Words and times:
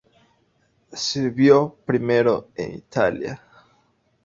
Sirvió 0.95 1.75
primero 1.85 2.47
en 2.55 2.73
Italia. 2.73 3.39